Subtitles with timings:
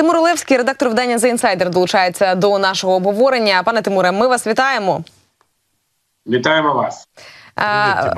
[0.00, 3.63] Тимур Олевський, редактор видання The Insider, долучається до нашого обговорення.
[3.63, 5.03] Пане Тимуре, ми вас вітаємо.
[6.27, 7.07] Вітаємо вас.
[7.55, 8.13] А,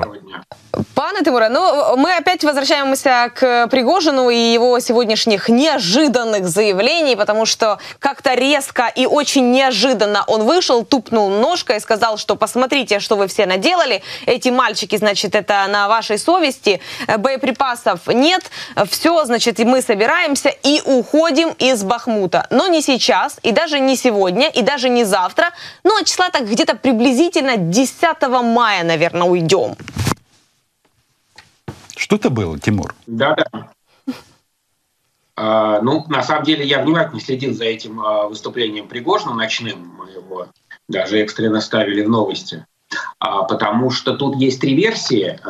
[0.94, 7.78] Пане Тимуре, ну мы опять возвращаемся к Пригожину и его сегодняшних неожиданных заявлений, потому что
[7.98, 13.28] как-то резко и очень неожиданно он вышел, тупнул ножкой и сказал, что посмотрите, что вы
[13.28, 14.02] все наделали.
[14.26, 16.80] Эти мальчики, значит, это на вашей совести.
[17.18, 18.44] Боеприпасов нет.
[18.88, 22.46] Все, значит, мы собираемся и уходим из Бахмута.
[22.50, 25.50] Но не сейчас, и даже не сегодня, и даже не завтра.
[25.84, 29.76] Ну, а числа так где-то приблизительно 10 мая, наверное, уйдем.
[31.96, 32.94] Что это было, Тимур?
[33.06, 33.70] Да, да.
[35.36, 39.92] А, ну, на самом деле, я внимательно следил за этим а, выступлением Пригожина ночным.
[39.98, 40.46] Мы его
[40.88, 42.66] даже экстренно ставили в новости.
[43.18, 45.40] А, потому что тут есть три версии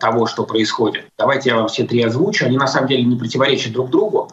[0.00, 1.06] того, что происходит.
[1.18, 2.46] Давайте я вам все три озвучу.
[2.46, 4.30] Они на самом деле не противоречат друг другу.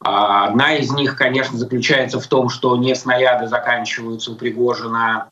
[0.00, 5.30] Одна из них, конечно, заключается в том, что не снаряды заканчиваются у Пригожина,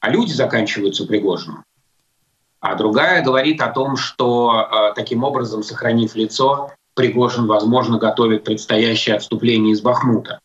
[0.00, 1.64] а люди заканчиваются у Пригожина.
[2.62, 9.16] А другая говорит о том, что э, таким образом, сохранив лицо, Пригожин, возможно, готовит предстоящее
[9.16, 10.38] отступление из Бахмута.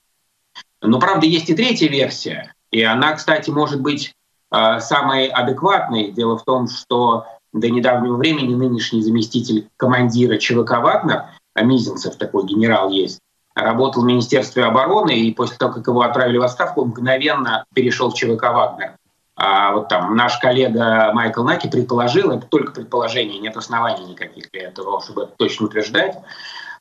[0.82, 4.16] Но, правда, есть и третья версия, и она, кстати, может быть
[4.52, 6.12] э, самой адекватной.
[6.12, 12.48] Дело в том, что до недавнего времени нынешний заместитель командира ЧВК «Вагнер», а Мизинцев такой
[12.48, 13.20] генерал есть,
[13.54, 18.16] работал в Министерстве обороны, и после того, как его отправили в отставку, мгновенно перешел в
[18.16, 18.96] ЧВК «Вагнер».
[19.38, 24.64] А вот там наш коллега Майкл Наки предположил, это только предположение, нет оснований никаких для
[24.64, 26.18] этого, чтобы это точно утверждать,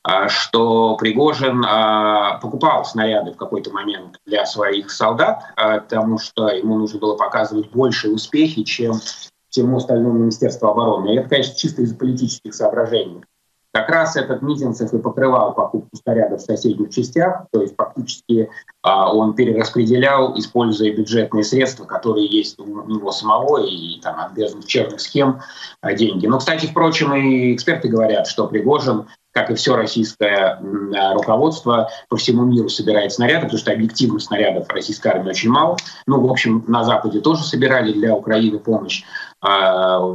[0.02, 6.48] а, что Пригожин а, покупал снаряды в какой-то момент для своих солдат, а, потому что
[6.48, 8.94] ему нужно было показывать большие успехи, чем
[9.50, 11.12] всему остальному Министерству обороны.
[11.12, 13.22] И это, конечно, чисто из политических соображений.
[13.76, 18.48] Как раз этот Мизинцев и покрывал покупку снарядов в соседних частях, то есть фактически
[18.80, 25.02] а, он перераспределял, используя бюджетные средства, которые есть у него самого и там, от черных
[25.02, 25.40] схем
[25.82, 26.26] а, деньги.
[26.26, 30.58] Но, кстати, впрочем, и эксперты говорят, что Пригожин как и все российское
[31.12, 35.76] руководство, по всему миру собирает снаряды, потому что объективно снарядов российской армии очень мало.
[36.06, 39.04] Ну, в общем, на Западе тоже собирали для Украины помощь
[39.46, 39.46] э,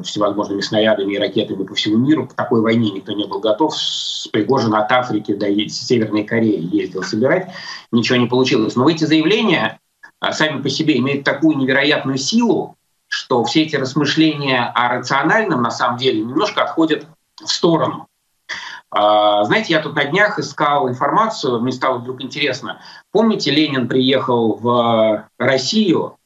[0.03, 2.25] всевозможными снарядами и ракетами по всему миру.
[2.25, 3.77] К такой войне никто не был готов.
[3.77, 7.51] С Пригожин от Африки до Северной Кореи ездил собирать.
[7.91, 8.75] Ничего не получилось.
[8.75, 9.79] Но эти заявления
[10.19, 12.75] э, сами по себе имеют такую невероятную силу,
[13.07, 17.05] что все эти размышления о рациональном на самом деле немножко отходят
[17.39, 18.07] в сторону.
[18.91, 22.81] А, знаете, я тут на днях искал информацию, мне стало вдруг интересно.
[23.11, 26.17] Помните, Ленин приехал в Россию,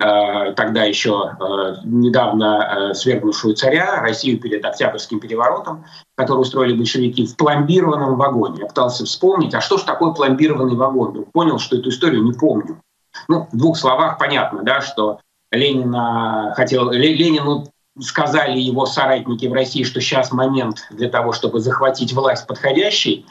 [0.00, 5.84] а, тогда еще а, недавно свергнувшую царя, Россию перед Октябрьским переворотом,
[6.16, 8.62] который устроили большевики в пломбированном вагоне.
[8.62, 11.10] Я пытался вспомнить, а что же такое пломбированный вагон?
[11.10, 12.80] Вдруг понял, что эту историю не помню.
[13.28, 15.20] Ну, в двух словах понятно, да, что
[15.52, 17.66] Ленина хотел, Ленину
[18.00, 23.26] сказали его соратники в России, что сейчас момент для того, чтобы захватить власть подходящий,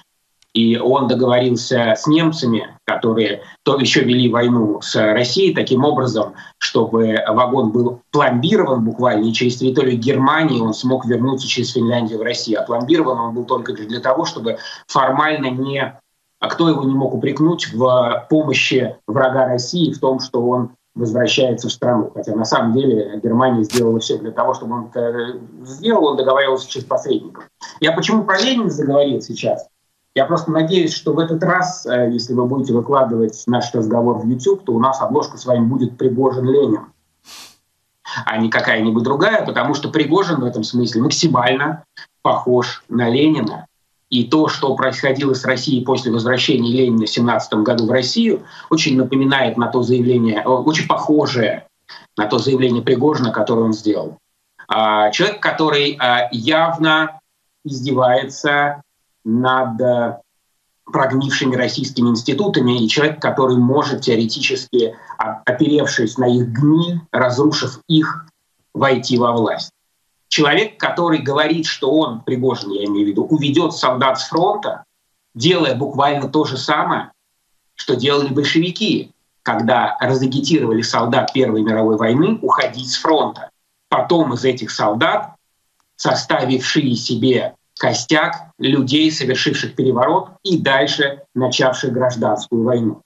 [0.53, 7.17] и он договорился с немцами, которые то еще вели войну с Россией, таким образом, чтобы
[7.27, 12.61] вагон был пломбирован буквально, и через территорию Германии он смог вернуться через Финляндию в Россию.
[12.61, 14.57] А пломбирован он был только для того, чтобы
[14.88, 16.00] формально не...
[16.39, 21.69] А кто его не мог упрекнуть в помощи врага России, в том, что он возвращается
[21.69, 22.11] в страну.
[22.13, 26.69] Хотя на самом деле Германия сделала все для того, чтобы он это сделал, он договаривался
[26.69, 27.47] через посредников.
[27.79, 29.67] Я почему про Ленина заговорил сейчас?
[30.15, 34.27] Я просто надеюсь, что в этот раз, э, если вы будете выкладывать наш разговор в
[34.27, 36.87] YouTube, то у нас обложка с вами будет Пригожин Ленин,
[38.25, 41.83] а не какая-нибудь другая, потому что Пригожин в этом смысле максимально
[42.23, 43.66] похож на Ленина.
[44.09, 48.97] И то, что происходило с Россией после возвращения Ленина в 17 году в Россию, очень
[48.97, 51.68] напоминает на то заявление, очень похожее
[52.16, 54.18] на то заявление Пригожина, которое он сделал.
[54.68, 57.19] А, человек, который а, явно
[57.66, 58.81] издевается
[59.25, 60.19] над э,
[60.85, 68.25] прогнившими российскими институтами, и человек, который может теоретически, оперевшись на их гниль, разрушив их,
[68.74, 69.71] войти во власть.
[70.27, 74.83] Человек, который говорит, что он, Пригожин, я имею в виду, уведет солдат с фронта,
[75.33, 77.12] делая буквально то же самое,
[77.75, 79.12] что делали большевики,
[79.44, 83.50] когда разагитировали солдат Первой мировой войны уходить с фронта.
[83.88, 85.35] Потом из этих солдат,
[85.95, 93.01] составившие себе костяк людей, совершивших переворот и дальше начавших гражданскую войну.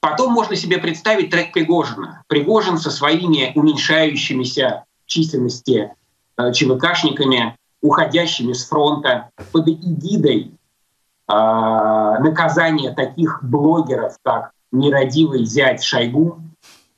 [0.00, 2.24] Потом можно себе представить трек Пригожина.
[2.26, 5.92] Пригожин со своими уменьшающимися численности
[6.38, 10.52] э, ЧВКшниками, уходящими с фронта под эгидой
[11.28, 16.42] наказание таких блогеров, как нерадивый зять Шойгу,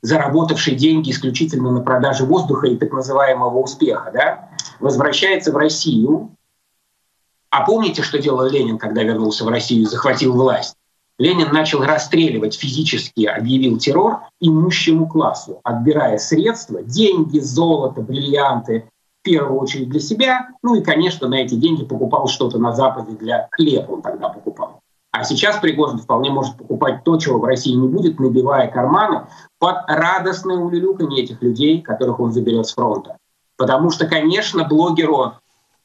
[0.01, 4.49] заработавший деньги исключительно на продаже воздуха и так называемого успеха, да,
[4.79, 6.31] возвращается в Россию.
[7.49, 10.75] А помните, что делал Ленин, когда вернулся в Россию и захватил власть?
[11.19, 18.89] Ленин начал расстреливать физически, объявил террор имущему классу, отбирая средства, деньги, золото, бриллианты,
[19.21, 23.11] в первую очередь для себя, ну и, конечно, на эти деньги покупал что-то на Западе
[23.13, 24.81] для хлеба он тогда покупал.
[25.11, 29.27] А сейчас Пригожин вполне может покупать то, чего в России не будет, набивая карманы
[29.59, 33.17] под радостное улюлюканье этих людей, которых он заберет с фронта.
[33.55, 35.33] Потому что, конечно, блогеру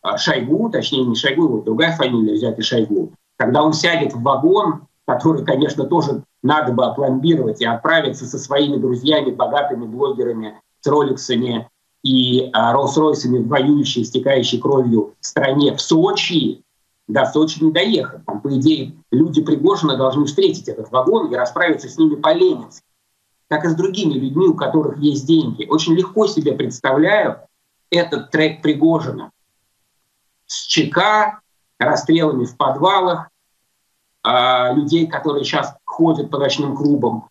[0.00, 4.22] а, Шойгу, точнее не Шойгу, его другая фамилия взять и Шойгу, когда он сядет в
[4.22, 10.86] вагон, который, конечно, тоже надо бы опломбировать и отправиться со своими друзьями, богатыми блогерами, с
[10.86, 11.66] роликсами
[12.02, 16.62] и а, Роллс-Ройсами в воюющей, истекающей кровью стране в Сочи,
[17.06, 18.22] до Сочи не доехать.
[18.26, 22.84] Там, по идее, люди Пригожина должны встретить этот вагон и расправиться с ними по Ленински.
[23.48, 25.64] Как и с другими людьми, у которых есть деньги.
[25.70, 27.40] Очень легко себе представляю
[27.90, 29.30] этот трек Пригожина
[30.44, 31.40] с ЧК,
[31.78, 33.30] расстрелами в подвалах,
[34.24, 37.28] э, людей, которые сейчас ходят по ночным клубам,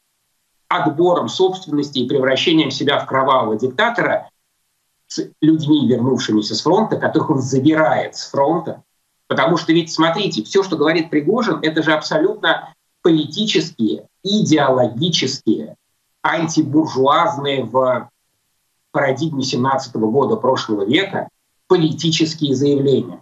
[0.67, 4.29] отбором собственности и превращением себя в кровавого диктатора
[5.07, 8.83] с людьми, вернувшимися с фронта, которых он забирает с фронта,
[9.27, 15.75] Потому что ведь, смотрите, все, что говорит Пригожин, это же абсолютно политические, идеологические,
[16.21, 18.09] антибуржуазные в
[18.91, 21.27] парадигме 17 -го года прошлого века
[21.67, 23.21] политические заявления.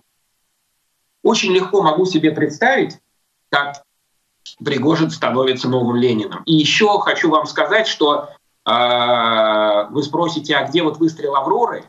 [1.24, 3.00] Очень легко могу себе представить,
[3.56, 3.84] как
[4.64, 6.44] Пригожин становится новым Лениным.
[6.46, 8.30] И еще хочу вам сказать, что
[8.66, 11.86] э, вы спросите, а где вот выстрел Авроры?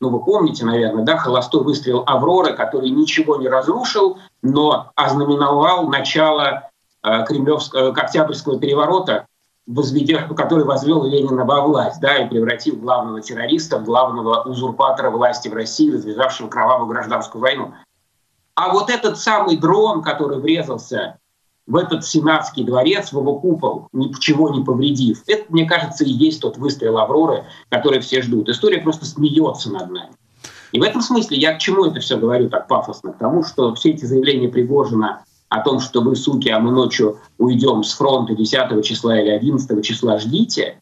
[0.00, 6.70] ну вы помните, наверное, да, холостой выстрел Авроры, который ничего не разрушил, но ознаменовал начало
[7.02, 9.26] э, кремлевского, э, Октябрьского переворота,
[9.66, 15.48] возведя, который возвел Ленина во власть, да, и превратил главного террориста в главного узурпатора власти
[15.48, 17.74] в России, развязавшего кровавую гражданскую войну.
[18.54, 21.18] А вот этот самый дрон, который врезался
[21.66, 25.22] в этот сенатский дворец, в его купол, ничего не повредив.
[25.26, 28.48] Это, мне кажется, и есть тот выстрел Авроры, который все ждут.
[28.48, 30.12] История просто смеется над нами.
[30.72, 33.12] И в этом смысле я к чему это все говорю так пафосно?
[33.12, 37.18] К тому, что все эти заявления Пригожина о том, что вы, суки, а мы ночью
[37.38, 40.80] уйдем с фронта 10 числа или 11 числа, ждите,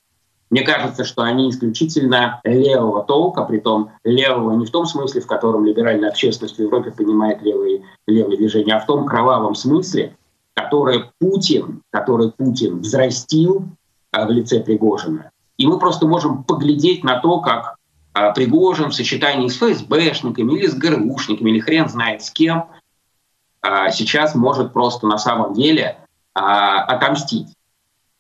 [0.51, 5.27] мне кажется, что они исключительно левого толка, при том левого не в том смысле, в
[5.27, 10.17] котором либеральная общественность в Европе понимает левые, левые движения, а в том кровавом смысле,
[10.55, 13.65] которые Путин, который Путин взрастил
[14.11, 15.31] а, в лице Пригожина.
[15.59, 17.77] И мы просто можем поглядеть на то, как
[18.15, 22.71] а, Пригожин в сочетании с ФСБшниками или с ГРУшниками, или хрен знает с кем,
[23.61, 25.99] а, сейчас может просто на самом деле
[26.33, 27.49] отомстить.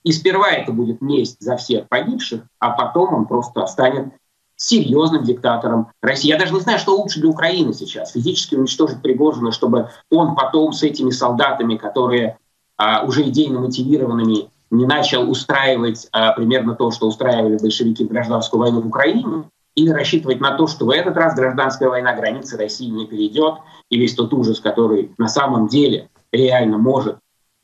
[0.05, 4.13] И сперва это будет месть за всех погибших, а потом он просто станет
[4.57, 6.29] серьезным диктатором России.
[6.29, 8.13] Я даже не знаю, что лучше для Украины сейчас.
[8.13, 12.39] Физически уничтожить Пригожина, чтобы он потом с этими солдатами, которые
[12.77, 18.81] а, уже идейно мотивированными, не начал устраивать а, примерно то, что устраивали большевики гражданскую войну
[18.83, 19.45] в Украине,
[19.79, 23.55] или рассчитывать на то, что в этот раз гражданская война границы России не перейдет,
[23.91, 27.19] и весь тот ужас, который на самом деле реально может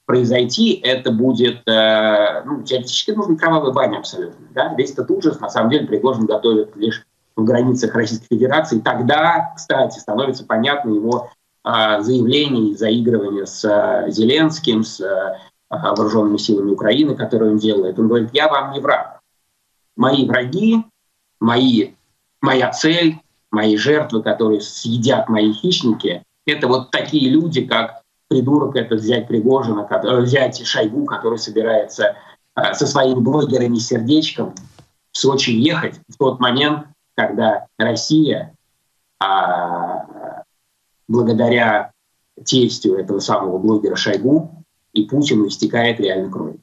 [0.06, 4.46] произойти, это будет, э, ну, теоретически нужна кровавая баня абсолютно.
[4.54, 4.74] Да?
[4.74, 7.06] Весь этот ужас, на самом деле, Пригожин готовит лишь
[7.36, 8.80] в границах Российской Федерации.
[8.80, 11.30] Тогда, кстати, становится понятно его
[11.64, 15.38] э, заявление и заигрывание с э, Зеленским, с э,
[15.70, 17.98] вооруженными силами Украины, которые он делает.
[17.98, 19.20] Он говорит, я вам не враг.
[19.96, 20.84] Мои враги,
[21.40, 21.92] мои,
[22.40, 23.20] моя цель,
[23.50, 29.86] мои жертвы, которые съедят мои хищники, это вот такие люди, как придурок это взять Пригожина,
[29.90, 32.16] э, взять Шойгу, который собирается
[32.56, 34.54] э, со своими блогерами сердечком
[35.12, 38.54] в Сочи ехать в тот момент, когда Россия
[39.20, 40.42] а,
[41.06, 41.92] благодаря
[42.44, 46.56] тестю этого самого блогера Шойгу и Путину истекает реально кровь.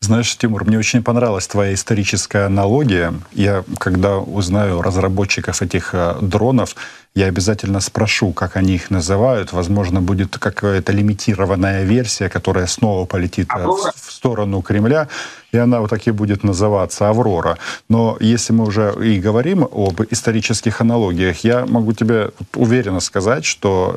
[0.00, 3.14] Знаешь, Тимур, мне очень понравилась твоя историческая аналогия.
[3.32, 6.76] Я, когда узнаю разработчиков этих э, дронов,
[7.14, 9.52] я обязательно спрошу, как они их называют.
[9.52, 15.08] Возможно, будет какая-то лимитированная версия, которая снова полетит э, в, в сторону Кремля,
[15.52, 17.58] и она вот так и будет называться «Аврора».
[17.88, 23.94] Но если мы уже и говорим об исторических аналогиях, я могу тебе уверенно сказать, что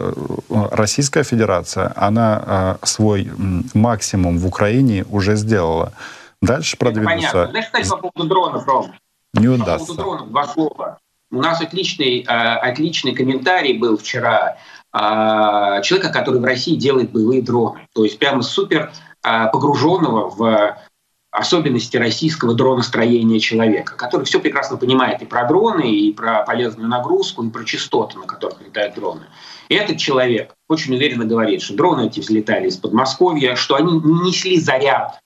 [0.50, 3.30] э, Российская Федерация, она э, свой
[3.74, 5.92] максимум в Украине уже сделала.
[6.42, 7.32] Дальше продвинуться...
[7.32, 7.48] Понятно.
[7.50, 8.92] Знаешь, кстати, по поводу дронов, Ром?
[9.34, 9.94] Не удастся.
[9.94, 10.98] По поводу дронов, два слова.
[11.32, 14.58] У нас отличный, э, отличный комментарий был вчера
[14.92, 17.88] человека, который в России делает боевые дроны.
[17.94, 18.92] То есть прямо супер
[19.22, 20.78] погруженного в
[21.32, 27.44] особенности российского дроностроения человека, который все прекрасно понимает и про дроны, и про полезную нагрузку,
[27.44, 29.28] и про частоты, на которых летают дроны.
[29.68, 34.30] И этот человек очень уверенно говорит, что дроны эти взлетали из Подмосковья, что они не
[34.30, 35.20] несли заряд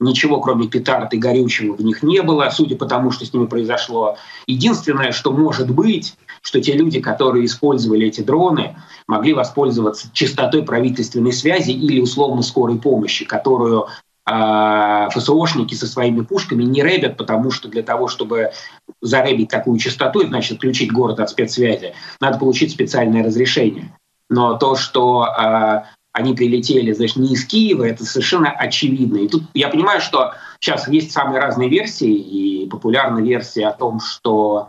[0.00, 3.46] ничего кроме петард и горючего в них не было, судя по тому, что с ними
[3.46, 4.16] произошло.
[4.46, 8.76] Единственное, что может быть, что те люди, которые использовали эти дроны,
[9.06, 13.86] могли воспользоваться частотой правительственной связи или условно скорой помощи, которую
[14.26, 18.52] э, ФСОшники со своими пушками не рэбят, потому что для того, чтобы
[19.00, 23.96] зарэбить такую частоту, значит, отключить город от спецсвязи, надо получить специальное разрешение.
[24.30, 29.18] Но то, что э, они прилетели, значит, не из Киева, это совершенно очевидно.
[29.18, 33.98] И тут я понимаю, что сейчас есть самые разные версии, и популярная версия о том,
[34.00, 34.68] что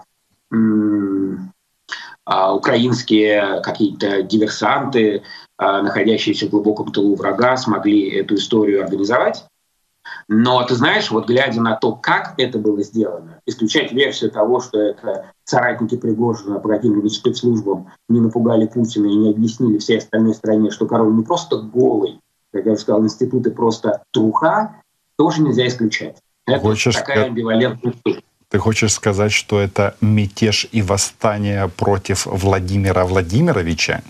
[0.52, 0.56] а,
[2.26, 5.24] украинские какие-то диверсанты,
[5.58, 9.46] а, находящиеся в глубоком тылу врага, смогли эту историю организовать.
[10.28, 14.80] Но ты знаешь, вот глядя на то, как это было сделано, исключать версию того, что
[14.80, 20.72] это соратники Пригожина по каким-нибудь спецслужбам не напугали Путина и не объяснили всей остальной стране,
[20.72, 22.20] что король не просто голый,
[22.52, 24.82] как я сказал, институты просто труха,
[25.18, 26.18] тоже нельзя исключать.
[26.46, 28.00] Это Хочешь такая амбивалентность.
[28.56, 34.02] Ты хочешь сказать, что это мятеж и восстание против Владимира Владимировича?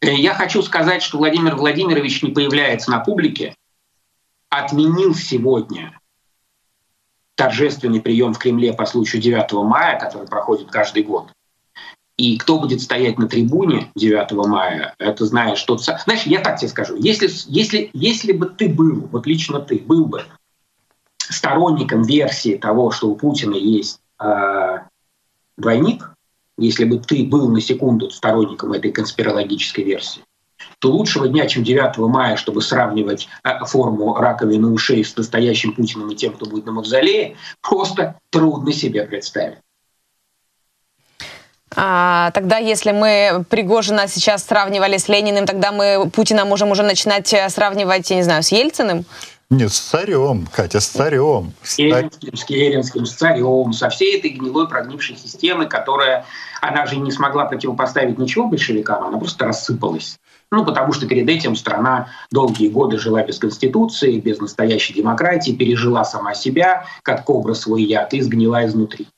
[0.00, 3.54] Я хочу сказать, что Владимир Владимирович не появляется на публике,
[4.48, 6.00] отменил сегодня
[7.34, 11.30] торжественный прием в Кремле по случаю 9 мая, который проходит каждый год.
[12.16, 15.76] И кто будет стоять на трибуне 9 мая, это знаешь, что...
[15.76, 20.06] Знаешь, я так тебе скажу, если, если, если бы ты был, вот лично ты, был
[20.06, 20.24] бы
[21.32, 24.78] сторонником версии того, что у Путина есть э,
[25.56, 26.10] двойник,
[26.56, 30.22] если бы ты был на секунду сторонником этой конспирологической версии,
[30.78, 36.10] то лучшего дня, чем 9 мая, чтобы сравнивать э, форму раковины ушей с настоящим Путиным
[36.10, 39.58] и тем, кто будет на мавзолее, просто трудно себе представить.
[41.76, 47.32] А, тогда, если мы Пригожина сейчас сравнивали с Лениным, тогда мы Путина можем уже начинать
[47.32, 49.04] э, сравнивать, я не знаю, с Ельциным?
[49.50, 51.52] Нет, с царем, Катя, с царем.
[51.62, 56.24] С Керенским, с Керенским, с царем, со всей этой гнилой прогнившей системы, которая,
[56.60, 60.18] она же не смогла противопоставить ничего большевикам, она просто рассыпалась.
[60.50, 66.04] Ну, потому что перед этим страна долгие годы жила без конституции, без настоящей демократии, пережила
[66.04, 69.08] сама себя, как кобра свой яд, и сгнила изнутри.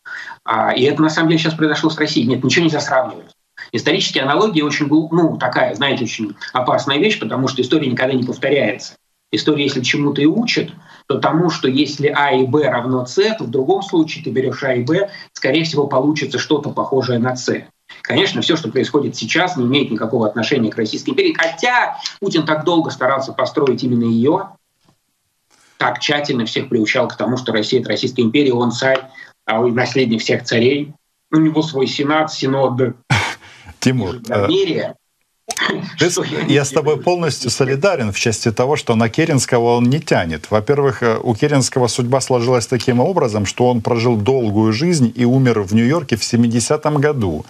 [0.45, 2.26] А, и это, на самом деле, сейчас произошло с Россией.
[2.26, 3.33] Нет, ничего нельзя сравнивать.
[3.73, 8.95] Исторические аналогии очень, ну, такая, знаете, очень опасная вещь, потому что история никогда не повторяется.
[9.37, 10.73] История, если чему-то и учит,
[11.07, 14.62] то тому, что если А и Б равно С, то в другом случае ты берешь
[14.64, 17.64] А и Б, скорее всего, получится что-то похожее на С.
[18.02, 22.64] Конечно, все, что происходит сейчас, не имеет никакого отношения к Российской империи, хотя Путин так
[22.64, 24.50] долго старался построить именно ее,
[25.76, 29.02] так тщательно всех приучал к тому, что Россия— это Российская империя, он царь,
[29.45, 30.95] а он наследник всех царей.
[31.31, 32.97] У него свой сенат, синод.
[33.81, 34.95] Тимур, доверие.
[36.49, 40.50] Я с тобой полностью солидарен в части того, что на Керенского он не тянет.
[40.50, 45.62] Во-первых, э, у Керенского судьба сложилась таким образом, что он прожил долгую жизнь и умер
[45.62, 47.47] в Нью-Йорке в 70-м году.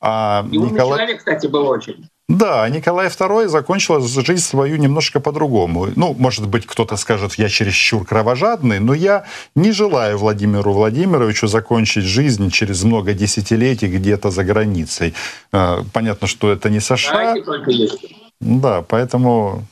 [0.00, 0.98] А и Николай...
[0.98, 2.08] человек, кстати, был очень.
[2.28, 5.88] Да, Николай II закончил жизнь свою немножко по-другому.
[5.96, 12.04] Ну, может быть, кто-то скажет, я чересчур кровожадный, но я не желаю Владимиру Владимировичу закончить
[12.04, 15.14] жизнь через много десятилетий где-то за границей.
[15.52, 17.34] А, понятно, что это не США.
[18.40, 19.64] Да, поэтому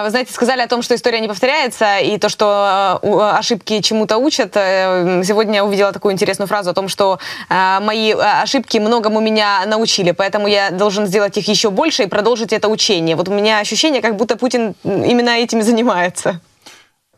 [0.00, 4.16] вы знаете, сказали о том, что история не повторяется, и то, что э, ошибки чему-то
[4.16, 4.52] учат.
[4.56, 7.18] Э, сегодня я увидела такую интересную фразу о том, что
[7.50, 12.54] э, мои ошибки многому меня научили, поэтому я должен сделать их еще больше и продолжить
[12.54, 13.16] это учение.
[13.16, 16.40] Вот у меня ощущение, как будто Путин именно этим и занимается.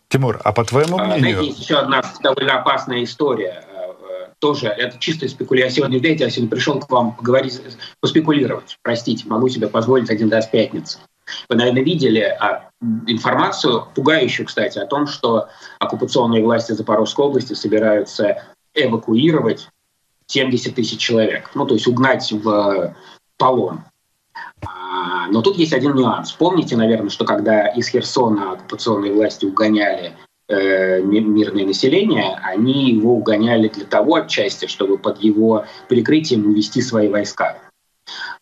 [0.09, 1.37] Тимур, а по твоему а, мнению...
[1.37, 3.65] Знаете, есть еще одна довольно опасная история.
[4.41, 5.77] Тоже это чистая спекуляция.
[5.77, 7.61] Сегодня, знаете, я сегодня пришел к вам поговорить,
[8.01, 8.79] поспекулировать.
[8.83, 10.99] Простите, могу себе позволить один раз в пятницу.
[11.49, 12.71] Вы, наверное, видели а,
[13.07, 19.69] информацию, пугающую, кстати, о том, что оккупационные власти Запорожской области собираются эвакуировать
[20.27, 22.95] 70 тысяч человек, ну, то есть угнать в
[23.37, 23.85] полон.
[24.67, 26.33] А, но тут есть один нюанс.
[26.33, 30.17] Помните, наверное, что когда из Херсона оккупационные власти угоняли
[30.49, 37.09] э, мирное население, они его угоняли для того отчасти, чтобы под его прикрытием увести свои
[37.09, 37.59] войска.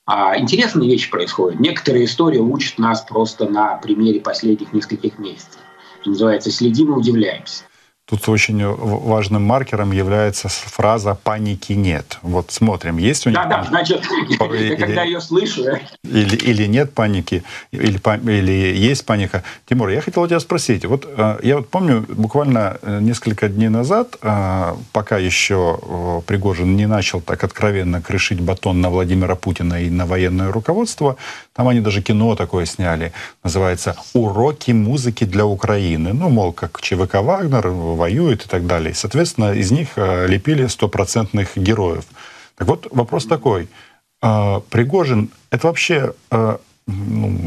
[0.05, 1.61] А интересные вещи происходят.
[1.61, 5.61] Некоторые истории учат нас просто на примере последних нескольких месяцев.
[6.01, 7.65] Что называется, следим и удивляемся.
[8.13, 12.19] Тут очень важным маркером является фраза «паники нет».
[12.21, 13.39] Вот смотрим, есть у них...
[13.39, 14.05] Да-да, значит,
[14.53, 15.63] или, когда ее слышу...
[16.05, 18.53] Или, или нет паники, или, или
[18.91, 19.43] есть паника.
[19.67, 20.85] Тимур, я хотел у тебя спросить.
[20.85, 26.87] Вот э, я вот помню, буквально э, несколько дней назад, э, пока еще Пригожин не
[26.87, 31.17] начал так откровенно крышить батон на Владимира Путина и на военное руководство,
[31.55, 36.13] там они даже кино такое сняли, называется «Уроки музыки для Украины».
[36.13, 37.69] Ну, мол, как ЧВК «Вагнер»
[38.03, 38.95] воюет и так далее.
[38.95, 42.05] Соответственно, из них э, лепили стопроцентных героев.
[42.57, 43.69] Так вот, вопрос такой.
[44.21, 46.57] Э, Пригожин— это вообще э,
[46.87, 47.39] ну,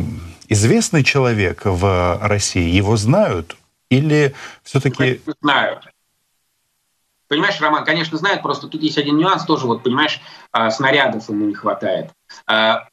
[0.48, 2.78] известный человек в России?
[2.78, 3.58] Его знают?
[3.90, 4.34] Или
[4.64, 5.22] все-таки...
[5.42, 5.88] Знают.
[7.28, 10.22] Понимаешь, Роман, конечно, знает, просто тут есть один нюанс тоже, вот, понимаешь,
[10.70, 12.12] снарядов ему не хватает.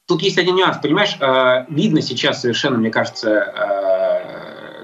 [0.06, 1.18] Тут есть один нюанс, понимаешь,
[1.68, 3.28] видно сейчас совершенно, мне кажется,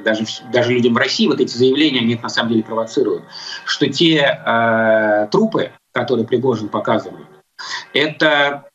[0.02, 3.24] даже, даже людям в России вот эти заявления, они на самом деле провоцируют,
[3.64, 7.26] что те трупы, которые Пригожин показывает,
[7.92, 8.68] это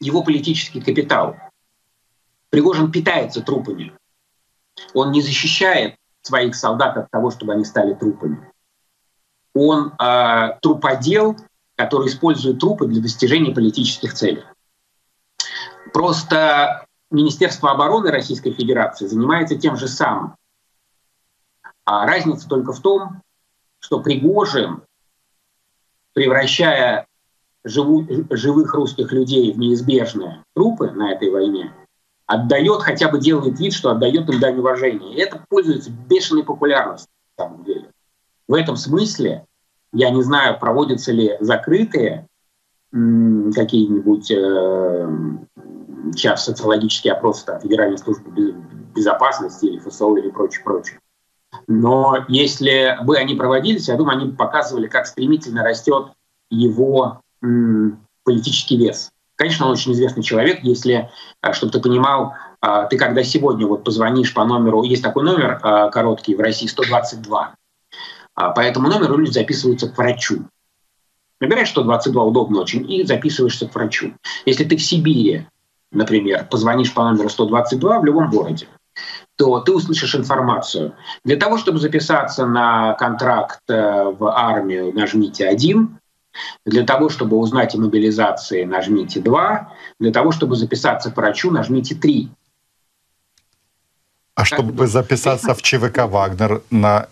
[0.00, 1.36] его политический капитал.
[2.50, 3.92] Пригожин питается трупами.
[4.94, 8.50] Он не защищает своих солдат от того, чтобы они стали трупами
[9.56, 11.36] он э, труподел,
[11.76, 14.44] который использует трупы для достижения политических целей.
[15.92, 20.36] Просто Министерство обороны Российской Федерации занимается тем же самым.
[21.84, 23.22] А разница только в том,
[23.78, 24.82] что Пригожин,
[26.14, 27.06] превращая
[27.62, 31.72] живу, живых русских людей в неизбежные трупы на этой войне,
[32.26, 35.14] отдает, хотя бы делает вид, что отдает им дань уважения.
[35.14, 37.90] И это пользуется бешеной популярностью на самом деле.
[38.48, 39.46] В этом смысле
[39.92, 42.26] я не знаю, проводятся ли закрытые
[42.90, 45.08] какие-нибудь э,
[46.12, 48.54] сейчас социологические опросы там, Федеральной службы
[48.94, 50.98] безопасности или ФСО или прочее, прочее.
[51.66, 56.08] Но если бы они проводились, я думаю, они показывали, как стремительно растет
[56.50, 57.20] его
[58.24, 59.10] политический вес.
[59.36, 61.10] Конечно, он очень известный человек, если,
[61.42, 62.32] э, чтобы ты понимал,
[62.62, 66.66] э, ты когда сегодня вот позвонишь по номеру, есть такой номер э, короткий в России
[66.66, 67.54] 122,
[68.34, 70.46] а по этому номеру люди записываются к врачу.
[71.38, 74.14] Набираешь 122 удобно очень и записываешься к врачу.
[74.46, 75.46] Если ты в Сибири,
[75.90, 78.68] например, позвонишь по номеру 122 в любом городе,
[79.36, 80.94] то ты услышишь информацию.
[81.24, 85.98] Для того, чтобы записаться на контракт э, в армию, нажмите 1.
[86.64, 89.72] Для того, чтобы узнать о мобилизации, нажмите 2.
[90.00, 92.30] Для того, чтобы записаться к врачу, нажмите 3.
[94.34, 97.08] А чтобы записаться в ЧВК «Вагнер» на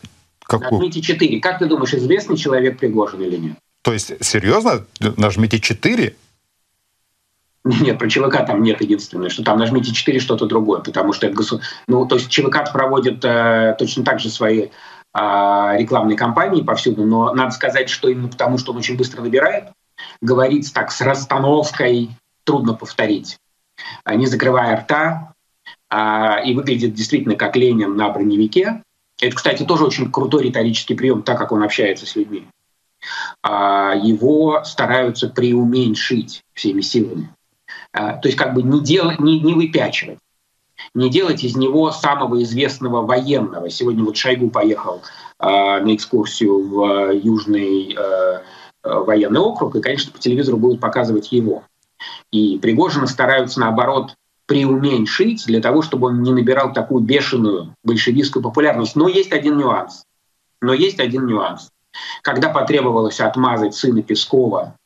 [0.46, 0.72] Какую?
[0.72, 1.40] Нажмите 4.
[1.40, 3.56] Как ты думаешь, известный человек Пригожин или нет?
[3.82, 4.84] То есть, серьезно?
[5.00, 6.14] Нажмите 4?
[7.81, 11.35] Нет, про ЧВК там нет единственное, что там нажмите 4 что-то другое, потому что это
[11.35, 11.61] госу...
[11.88, 14.68] Ну, то есть ЧВК проводит э, точно так же свои э,
[15.79, 19.70] рекламные кампании повсюду, но надо сказать, что именно потому, что он очень быстро набирает,
[20.20, 22.11] говорить так с расстановкой
[22.44, 23.38] трудно повторить,
[24.07, 25.33] не закрывая рта,
[25.90, 28.83] э, и выглядит действительно как Ленин на броневике,
[29.22, 32.46] это, кстати, тоже очень крутой риторический прием, так как он общается с людьми.
[33.42, 37.31] А, его стараются преуменьшить всеми силами.
[37.94, 40.18] А, то есть как бы не, дел, не, не выпячивать
[40.92, 43.70] не делать из него самого известного военного.
[43.70, 45.02] Сегодня вот Шойгу поехал
[45.38, 48.42] э, на экскурсию в э, Южный э,
[48.83, 51.64] военный округ, и, конечно, по телевизору будут показывать его.
[52.30, 54.14] И Пригожина стараются, наоборот,
[54.46, 58.94] преуменьшить для того, чтобы он не набирал такую бешеную большевистскую популярность.
[58.94, 60.04] Но есть один нюанс.
[60.61, 61.70] Но есть один нюанс.
[62.22, 64.76] Когда потребовалось отмазать сына Пескова,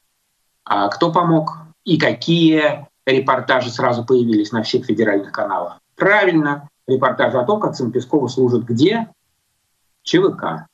[0.65, 5.81] а кто помог и какие репортажи сразу появились на всех федеральных каналах?
[5.97, 9.09] Правильно, репортажи о том, как сын Пескова служит где?
[10.03, 10.67] ЧВК.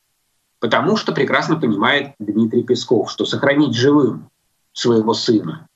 [0.61, 4.31] Потому что прекрасно понимает Дмитрий Песков, что сохранить живым
[4.73, 5.66] своего сына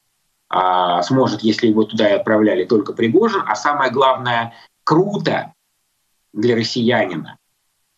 [0.48, 3.42] а, сможет, если его туда и отправляли только Пригожин.
[3.46, 5.52] А самое главное, круто
[6.32, 7.36] для россиянина,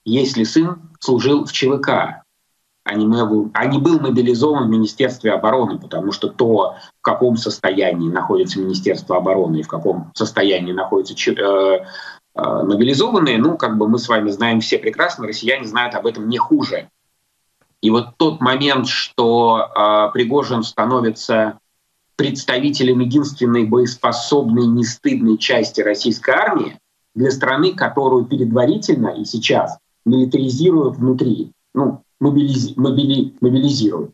[0.05, 2.25] если сын служил в ЧВК,
[2.85, 7.37] а не, был, а не был мобилизован в Министерстве обороны, потому что то, в каком
[7.37, 11.83] состоянии находится Министерство обороны и в каком состоянии находятся э, э,
[12.35, 16.39] мобилизованные, ну, как бы мы с вами знаем все прекрасно, россияне знают об этом не
[16.39, 16.89] хуже.
[17.83, 21.59] И вот тот момент, что э, Пригожин становится
[22.17, 26.79] представителем единственной боеспособной, нестыдной части российской армии
[27.15, 34.13] для страны, которую предварительно и сейчас милитаризируют внутри, ну, мобилизи, мобили, мобилизируют,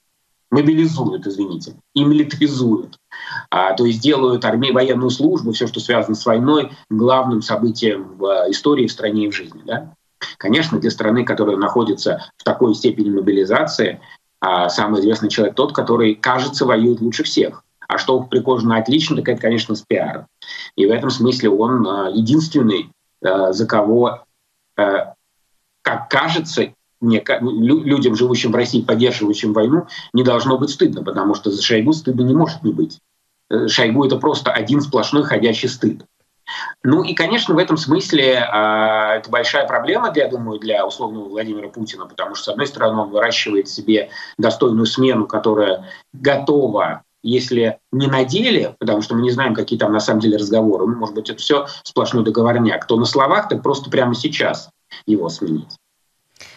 [0.51, 2.99] мобилизуют, извините, и милитаризуют.
[3.51, 8.25] А, то есть делают армии, военную службу, все, что связано с войной, главным событием в
[8.49, 9.63] истории, в стране и в жизни.
[9.67, 9.95] Да?
[10.39, 14.01] Конечно, для страны, которая находится в такой степени мобилизации,
[14.41, 17.63] а, самый известный человек тот, который, кажется, воюет лучше всех.
[17.89, 20.27] А что у Пригожина отлично, так это, конечно, с пиаром.
[20.77, 22.91] И в этом смысле он а, единственный,
[23.25, 24.23] а, за кого,
[24.77, 31.51] как кажется, мне, людям, живущим в России, поддерживающим войну, не должно быть стыдно, потому что
[31.51, 32.99] за Шойгу стыдно не может не быть.
[33.51, 36.05] Э, Шойгу— это просто один сплошной ходячий стыд.
[36.85, 41.69] Ну и, конечно, в этом смысле э, это большая проблема, я думаю, для условного Владимира
[41.69, 48.07] Путина, потому что, с одной стороны, он выращивает себе достойную смену, которая готова если не
[48.07, 51.15] на деле, потому что мы не знаем, какие там на самом деле разговоры, ну, может
[51.17, 54.71] быть, это все сплошной договорняк, то на словах так просто прямо сейчас
[55.07, 55.77] его сменить.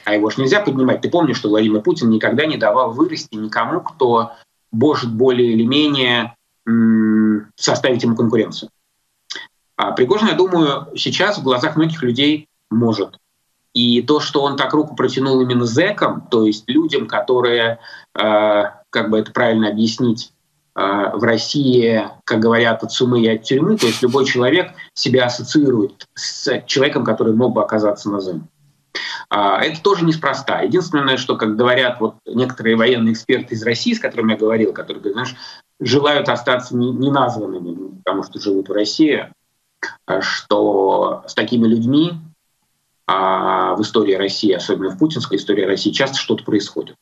[0.06, 1.02] А его же нельзя поднимать.
[1.02, 4.32] Ты помнишь, что Владимир Путин никогда не давал вырасти никому, кто
[4.72, 6.36] может более или менее
[7.56, 8.70] составить ему конкуренцию.
[9.76, 13.18] А Пригожин, я думаю, сейчас в глазах многих людей может.
[13.74, 17.80] И то, что он так руку протянул именно зэкам, то есть людям, которые,
[18.14, 20.34] э, как бы это правильно объяснить,
[20.76, 25.26] э, в России, как говорят, от сумы и от тюрьмы, то есть любой человек себя
[25.26, 28.42] ассоциирует с человеком, который мог бы оказаться на зоне.
[29.30, 30.62] А, это тоже неспроста.
[30.62, 35.14] Единственное, что, как говорят вот некоторые военные эксперты из России, с которыми я говорил, которые,
[35.14, 35.36] знаешь,
[35.80, 39.32] желают остаться неназванными, потому что живут в России,
[40.22, 42.14] что с такими людьми
[43.12, 46.96] а в истории России, особенно в путинской истории России, часто что-то происходит.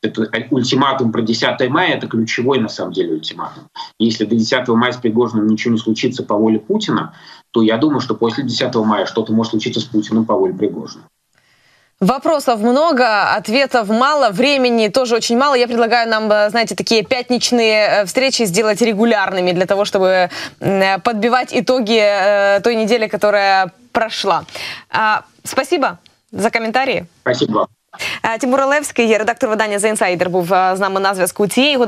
[0.00, 3.64] Это ультиматум про 10 мая— это ключевой, на самом деле, ультиматум.
[3.98, 7.14] Если до 10 мая с Пригожиным ничего не случится по воле Путина,
[7.50, 11.02] то я думаю, что после 10 мая что-то может случиться с Путиным по воле Пригожина.
[12.01, 15.55] Вопросов много, ответов мало, времени тоже очень мало.
[15.55, 20.29] Я предлагаю нам, э, знаете, такие пятничные э, встречи сделать регулярными для того, чтобы
[21.03, 24.43] подбивать итоги э, той недели, которая прошла.
[24.89, 25.97] А, спасибо
[26.31, 27.03] за коментарі.
[27.21, 27.67] Спасибо.
[28.39, 31.83] Тимур Олевський, редактор видання The Insider, був з нами на зв'язку цієї години.